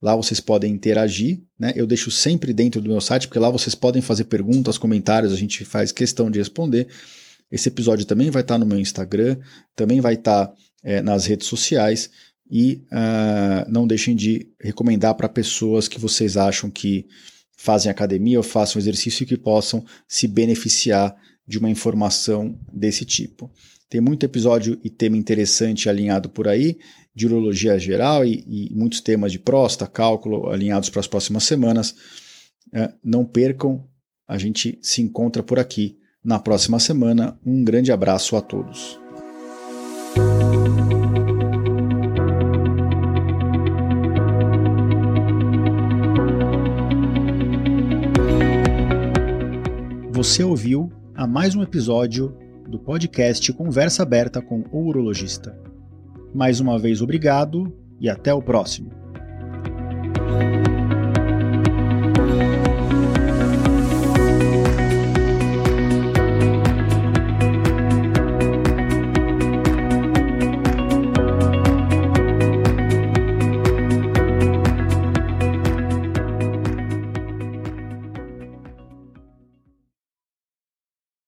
Lá 0.00 0.16
vocês 0.16 0.40
podem 0.40 0.72
interagir, 0.72 1.42
né? 1.58 1.74
Eu 1.76 1.86
deixo 1.86 2.10
sempre 2.10 2.54
dentro 2.54 2.80
do 2.80 2.88
meu 2.88 3.02
site, 3.02 3.28
porque 3.28 3.38
lá 3.38 3.50
vocês 3.50 3.74
podem 3.74 4.00
fazer 4.00 4.24
perguntas, 4.24 4.78
comentários, 4.78 5.34
a 5.34 5.36
gente 5.36 5.66
faz 5.66 5.92
questão 5.92 6.30
de 6.30 6.38
responder. 6.38 6.88
Esse 7.52 7.68
episódio 7.68 8.06
também 8.06 8.30
vai 8.30 8.40
estar 8.40 8.56
no 8.56 8.64
meu 8.64 8.78
Instagram, 8.78 9.36
também 9.76 10.00
vai 10.00 10.14
estar 10.14 10.50
é, 10.82 11.02
nas 11.02 11.26
redes 11.26 11.46
sociais 11.46 12.08
e 12.50 12.82
uh, 12.90 13.70
não 13.70 13.86
deixem 13.86 14.16
de 14.16 14.48
recomendar 14.58 15.14
para 15.14 15.28
pessoas 15.28 15.88
que 15.88 16.00
vocês 16.00 16.38
acham 16.38 16.70
que 16.70 17.06
fazem 17.54 17.90
academia 17.90 18.38
ou 18.38 18.42
façam 18.42 18.80
exercício 18.80 19.24
e 19.24 19.26
que 19.26 19.36
possam 19.36 19.84
se 20.08 20.26
beneficiar 20.26 21.14
de 21.46 21.58
uma 21.58 21.68
informação 21.68 22.58
desse 22.72 23.04
tipo. 23.04 23.50
Tem 23.88 24.00
muito 24.00 24.24
episódio 24.24 24.78
e 24.82 24.90
tema 24.90 25.16
interessante 25.16 25.88
alinhado 25.88 26.28
por 26.28 26.48
aí, 26.48 26.78
de 27.14 27.26
urologia 27.26 27.78
geral 27.78 28.24
e, 28.24 28.44
e 28.46 28.74
muitos 28.74 29.00
temas 29.00 29.30
de 29.30 29.38
próstata, 29.38 29.90
cálculo 29.90 30.48
alinhados 30.48 30.90
para 30.90 31.00
as 31.00 31.06
próximas 31.06 31.44
semanas. 31.44 31.94
Uh, 32.72 32.92
não 33.04 33.24
percam, 33.24 33.86
a 34.26 34.36
gente 34.38 34.78
se 34.82 35.00
encontra 35.00 35.42
por 35.42 35.58
aqui 35.58 35.98
na 36.24 36.38
próxima 36.38 36.80
semana. 36.80 37.38
Um 37.44 37.62
grande 37.62 37.92
abraço 37.92 38.34
a 38.36 38.40
todos. 38.40 38.98
Você 50.10 50.42
ouviu 50.42 50.90
a 51.14 51.26
mais 51.26 51.54
um 51.54 51.62
episódio 51.62 52.36
do 52.74 52.78
podcast 52.80 53.52
Conversa 53.52 54.02
Aberta 54.02 54.42
com 54.42 54.64
o 54.72 54.88
Urologista. 54.88 55.56
Mais 56.34 56.58
uma 56.58 56.76
vez, 56.76 57.00
obrigado 57.00 57.72
e 58.00 58.10
até 58.10 58.34
o 58.34 58.42
próximo. 58.42 58.90